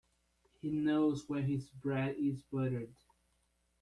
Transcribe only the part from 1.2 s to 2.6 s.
where his bread is